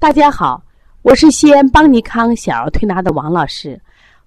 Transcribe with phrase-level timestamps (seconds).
[0.00, 0.62] 大家好，
[1.02, 3.80] 我是西安邦尼康小儿推拿的王老师，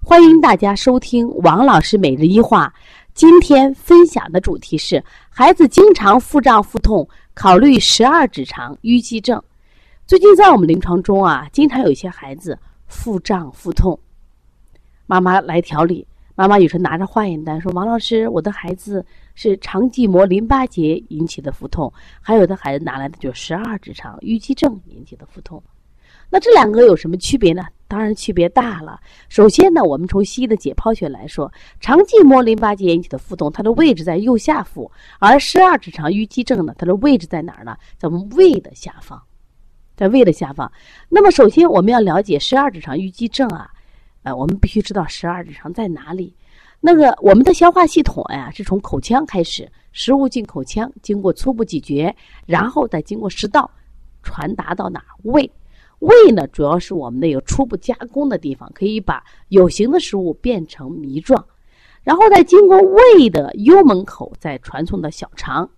[0.04, 2.70] 欢迎大家收听王老师每日一话。
[3.14, 9.42] 今天分享的主题是孩子经常腹胀腹痛，考虑十二指肠淤积症。
[10.06, 13.98] 最近在我们临床中啊，经常有一些孩子腹胀腹痛，
[15.06, 19.04] 妈妈来调理，妈妈有时拿着化验单说：“王老师，我的孩子
[19.34, 25.62] 是肠系膜淋巴结引起的腹痛。”还有的孩子拿来的就是十二指肠淤积症引起的腹痛。
[26.30, 27.62] 那这两个有什么区别呢？
[27.86, 28.98] 当然区别大了。
[29.28, 37.76] 首先呢，我们从西医的解剖学来说，肠系膜淋巴结引起的腹痛，它的位置在右下腹；而十二指肠淤积症呢，它的位置在哪儿呢？
[37.98, 39.20] 在我们胃的下方，
[39.94, 40.72] 在胃的下方。
[41.10, 43.70] 那么，首先我们要了解十二指肠淤积症啊，
[44.22, 46.34] 呃，我们必须知道十二指肠在哪里。
[46.80, 52.14] 那个我们的消化系统呀，是从口腔开始，食物进口腔，经过初步咀嚼，
[52.46, 53.70] 然后再经过食道
[54.22, 55.50] 传达到哪胃。
[56.00, 61.44] 胃呢，主要是我们的有初步加工的地方，可以把有形的食物变成糜状，
[62.02, 65.68] 然后再经过胃的幽门口，再传送到小肠。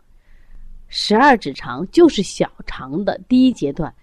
[0.89, 3.95] 十二指肠就是小肠的第一阶段。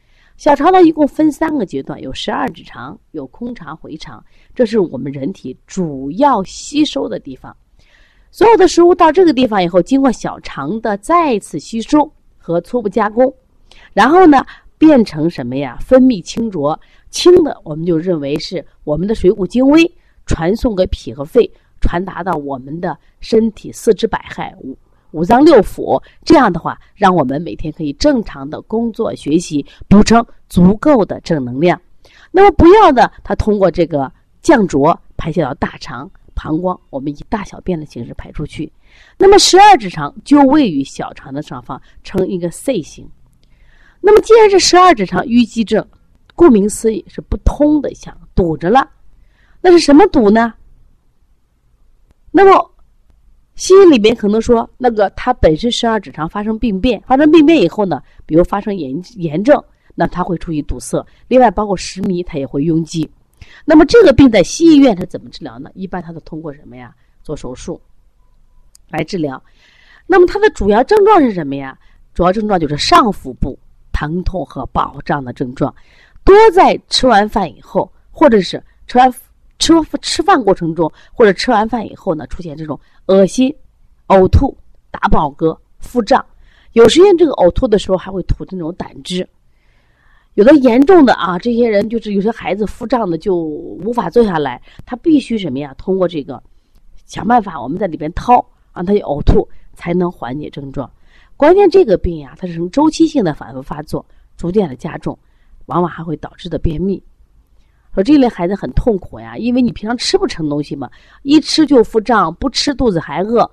[0.42, 4.26] 小肠呢，一共分三个阶段，有十二指肠，有空肠、回肠，
[4.56, 7.56] 这是我们人体主要吸收的地方。
[8.32, 13.32] 所有的食物到这个地方以后，经过小肠的再次吸收和初步加工，
[13.94, 14.44] 然后呢。
[14.80, 15.78] 变成什么呀？
[15.80, 16.80] 分泌清浊，
[17.12, 19.84] 清的我们就认为是我们的水谷精微，
[20.26, 21.48] 传送给脾和肺，
[21.80, 24.52] 传达到我们的身体四肢百骸、
[25.12, 26.02] 五脏六腑。
[26.24, 31.80] 这样的话，让我们每天可以正常的工作学习，补充足够的正能量。
[32.32, 38.72] 那么不要的，它通过这个降浊排泄到大肠、膀胱，我们以大小便的形式排出去。
[39.18, 43.10] 那么十二指肠就位于小肠的上方，呈一个 C 型。
[44.02, 45.88] 那么，既然是十二指肠淤积症，
[46.36, 48.90] 顾名思义是不通的，像堵着了。
[49.62, 50.54] 那是什么堵呢？
[52.32, 52.71] 那么，
[53.56, 59.64] 西医里边可能说，那个它本身十二指肠发生病变，发生病变以后呢，比如发生炎炎症，
[59.96, 61.06] 那它会出现堵塞。
[61.28, 63.10] 另外，包括食糜，它也会拥挤。
[63.66, 65.70] 那么，这个病在西医院它怎么治疗呢？
[65.74, 66.94] 一般它都通过什么呀？
[67.24, 67.80] 做手术
[68.90, 69.42] 来治疗。
[70.08, 71.78] 那么，它的主要症状是什么呀？
[72.14, 73.58] 主要症状就是上腹部。
[73.94, 75.72] 疼痛和饱胀的症状，
[76.24, 79.14] 多在吃完饭以后，或者是吃完
[79.62, 83.56] 吃吃饭过程中，或者吃完饭以后呢，出现这种恶心、
[84.08, 84.58] 呕吐、
[84.90, 86.26] 打饱嗝、腹胀。
[86.74, 89.28] 有时间这个呕吐的时候还会吐这种胆汁。
[90.34, 95.76] 有的严重的啊，这些人就是有些孩子腹胀的就无法坐下来，他必须什么呀？
[95.78, 96.42] 通过这个
[97.06, 100.90] 想办法，我们在里边掏，让他呕吐，才能缓解症状。
[101.38, 104.06] 关键这个病呀，它是呈周期性的反复发作，
[104.38, 105.18] 逐渐的加重，
[105.66, 107.04] 往往还会导致的便秘。
[107.94, 110.90] 说这类孩子很痛苦呀，因为你平常吃不成东西嘛，
[111.24, 113.50] 一吃就腹胀，不吃肚子还饿。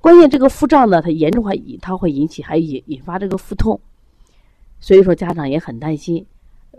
[0.00, 3.78] 关键这个腹胀呢，它严重还它会引起还引引发这个腹痛，
[4.78, 6.24] 所以说家长也很担心。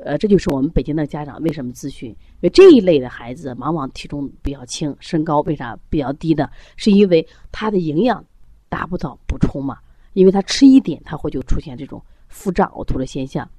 [0.03, 6.49] 呃，这就是我们北京的家长为什么咨询，因为这一类的孩子往往体重比较轻，身高为啥比较低呢？
[6.75, 8.23] 是因为他的营养
[8.69, 9.77] 达不到补充嘛。
[10.13, 13.49] 因为他吃一点，他会就出现这种腹胀、呕吐的现象。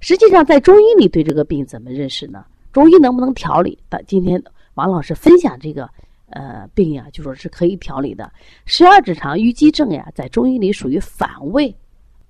[0.00, 2.44] 实际上，在中医里对这个病怎么认识呢？
[2.72, 3.78] 中医能不能调理？
[3.90, 4.42] 的今天
[4.74, 5.88] 王老师分享这个
[6.30, 8.32] 呃病呀，就说是可以调理的。
[8.64, 11.74] 十二指肠淤积症呀，在中医里属于反胃、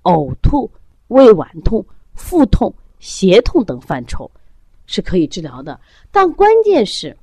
[0.03, 0.69] 呕吐、
[1.07, 4.29] 胃脘痛、腹痛、胁痛等范畴，
[4.85, 5.79] 是可以治疗的。
[6.11, 7.15] 但关键是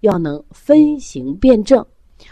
[0.00, 1.84] 要能分型辨证，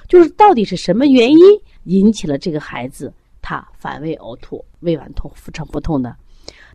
[0.07, 1.39] 就是到底是什么原因
[1.85, 3.13] 引起了这个孩子。
[3.41, 6.17] 他反胃呕吐、胃脘痛、腹胀腹痛的，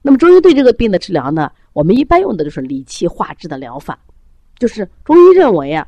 [0.02, 1.52] 那么中医对这个病的治疗呢？
[1.74, 4.00] 我们一般用的就是理气化滞的疗法，
[4.58, 5.88] 就是中医认为啊，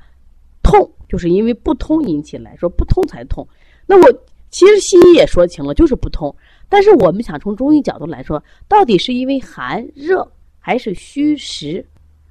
[0.62, 3.47] 痛就是因为不通引起来说不通才痛。
[3.85, 6.34] 那我其实西医也说清了，就是不通。
[6.69, 11.86] 但是我们想从中医角度来说，到底是因为寒热，还是虚实，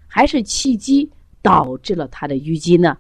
[0.07, 1.11] 还是气机
[1.43, 2.97] 导致了他的淤积呢？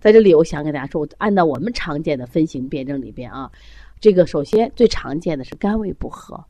[0.00, 3.50] 在这里，我想给大家说，按照我们常见的分型辩证里边啊。
[3.98, 6.44] 这个首先最常见的是肝胃不和，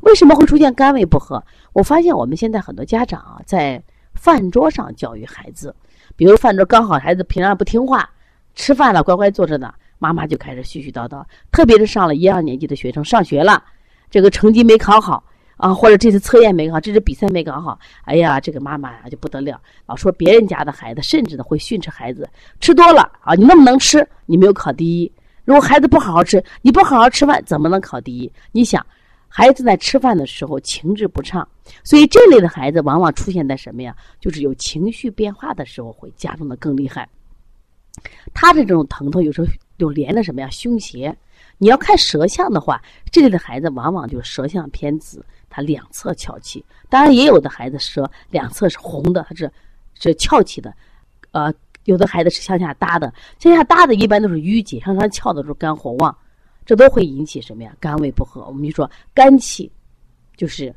[0.00, 1.42] 为什么会出现肝胃不和？
[1.72, 3.82] 我发现我们现在很多家长啊，在
[4.14, 5.74] 饭桌上教育孩子，
[6.16, 8.08] 比如饭桌刚好孩子平常不听话，
[8.54, 11.24] 吃饭了乖乖坐着呢，妈妈就开始絮絮叨叨。
[11.50, 13.62] 特别是上了一二年级的学生上学了，
[14.10, 15.22] 这个成绩没考好
[15.56, 22.28] 啊，或者这次测验没考好，这次比赛没搞好，哎呀，这个妈妈呀就不得了，老说别人家的孩子，甚至呢会训斥孩子
[22.60, 25.12] 吃多了啊，你那么能吃，你没有考第一。
[25.44, 28.32] 如果孩子不好好吃，你不好好吃饭，怎么能考第一？
[28.52, 28.84] 你想，
[29.36, 31.46] 孩子在吃饭的时候情志不畅，
[31.84, 33.94] 所以这类的孩子往往出现在什么呀？
[34.18, 37.06] 就是有情绪变化的时候会加重的更厉害。
[38.32, 39.46] 他的这种疼痛有时候
[39.76, 40.48] 就连着什么呀？
[40.48, 41.14] 胸胁。
[41.58, 42.80] 你要看舌象的话，
[43.12, 46.64] 这类的孩子往往就舌象偏紫，他两侧翘起。
[46.88, 49.52] 当然，也有的孩子舌两侧是红的，他是
[49.92, 50.72] 是翘起的。
[51.32, 51.52] 呃，
[51.84, 56.16] 有的孩子是向下搭的，向下搭的一般都是淤结，向上翘的时候肝火旺，
[56.66, 57.74] 这都会引起什么呀？
[57.80, 58.44] 肝胃不和。
[58.46, 59.70] 我们就说肝气
[60.36, 60.74] 就是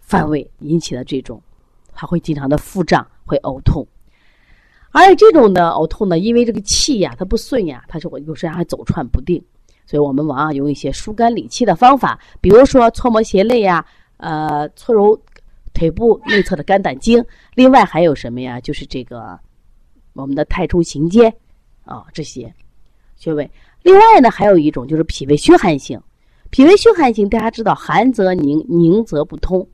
[0.00, 1.40] 犯胃引起的这种，
[1.94, 3.86] 它会经常的腹胀，会呕吐。
[4.90, 9.40] 而这种的呕吐呢，因为这个气呀，它不顺呀，它就会有时候还走窜不定。
[9.86, 13.84] 所以我们往往用一些疏肝理气的方法，比如说搓摩胁肋呀，
[14.18, 15.20] 呃，搓揉
[15.72, 17.24] 腿部内侧的肝胆经。
[17.54, 18.60] 另外还有什么呀？
[18.60, 19.38] 就是这个
[20.12, 21.32] 我们的太冲行间
[21.84, 22.52] 啊，这些
[23.16, 23.48] 穴位。
[23.82, 26.00] 另外呢，还有一种就是脾胃虚寒型。
[26.50, 29.66] 脾胃虚寒型，大家知道寒则凝，凝则不通。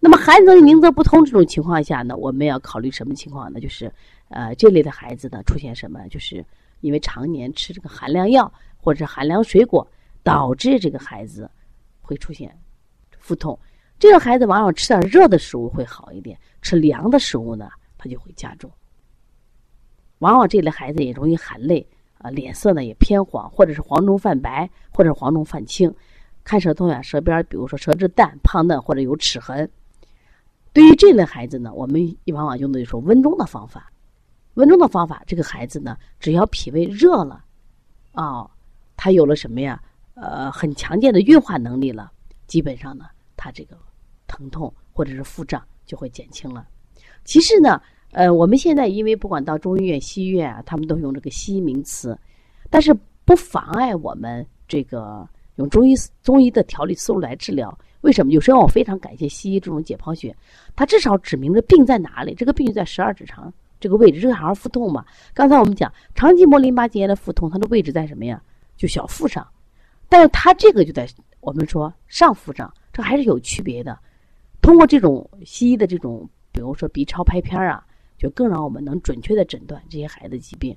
[0.00, 3.60] 那么寒则凝则不通这种情况下呢，我们要考虑什么情况呢？
[3.60, 3.92] 就是
[4.28, 6.00] 呃，这类的孩子呢，出现什么？
[6.08, 6.44] 就是
[6.80, 8.52] 因为常年吃这个寒凉药。
[8.78, 9.84] 或者是寒凉水果
[10.22, 11.50] 导致这个孩子
[12.00, 12.56] 会出现
[13.18, 13.58] 腹痛，
[13.98, 17.68] 这个孩子往往吃点热的食物会好一点，吃凉的食物呢，
[17.98, 18.70] 他就会加重。
[20.20, 21.84] 往往这类孩子也容易含泪
[22.18, 25.92] 啊，脸色呢也偏黄，或者是黄中泛白，或者是黄中泛青。
[26.44, 29.68] 看舌头呀，舌边比如说舌质淡、胖嫩或者有齿痕。
[30.72, 33.90] 对于这类孩子呢，我们往往用的就是温中的方法。
[34.54, 37.44] 温中的方法，这个孩子呢，只要脾胃热了，
[38.12, 38.48] 啊。
[38.98, 39.82] 他有了什么呀？
[40.14, 42.10] 呃，很强健的运化能力了，
[42.46, 43.04] 基本上呢，
[43.36, 43.76] 他这个
[44.26, 46.66] 疼痛或者是腹胀就会减轻了。
[47.22, 47.78] 其实呢，
[48.16, 52.18] 呃，我们现在因为不管到中医院、西医院啊，他们都用这个西医名词，
[52.70, 52.96] 但是
[53.26, 57.78] 不妨碍我们这个用中医中医的调理思路来治疗。
[58.00, 58.32] 为什么？
[58.32, 60.34] 有时候我非常感谢西医这种解剖学，
[60.74, 62.34] 它至少指明了病在哪里。
[62.34, 65.04] 这个病就在十二指肠这个位置，这个孩儿腹痛嘛。
[65.34, 68.40] 刚才我们讲肠系膜淋巴结炎的腹痛，它的位置在什么呀？
[68.78, 69.46] 就小腹上，
[70.08, 71.06] 但是它这个就在
[71.40, 73.98] 我们说上腹上，这还是有区别的。
[74.62, 77.85] 通过这种西医的这种，比如说 B 超拍片啊，
[78.18, 80.76] 就更让我们能准确的诊断这些孩子疾病。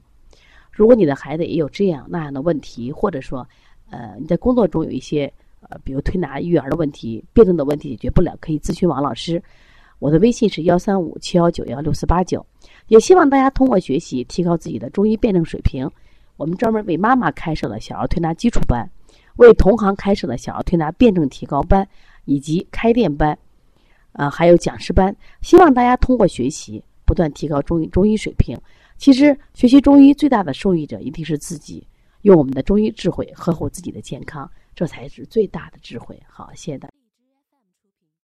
[0.72, 3.48] 如果你的孩子也有这样那样的问题，或者说，
[3.90, 5.32] 呃，你在工作中有一些
[5.62, 9.42] 呃，比如推拿育儿的问题、辩证的问题解决不了，可以咨询王老师。
[10.00, 12.46] 我的微信是幺三五七幺九幺六四八九。
[12.88, 15.90] 也希望大家通过学习提高自己的中医辩证水平。
[16.38, 18.90] 我们专门为妈妈开设了小儿推拿基础班，
[19.36, 21.86] 为同行开设了小儿推拿辩证提高班
[22.24, 23.38] 以及开店班，
[24.14, 25.14] 啊，还有讲师班。
[25.42, 28.56] 希望大家通过学习不断提高中医中医水平。
[29.00, 31.88] 其实学习中医最大的受益者一定是自己，
[32.22, 36.22] 用我们的中医智慧呵护自己的健康，这才是最大的智慧。
[36.28, 36.99] 好，谢谢大家。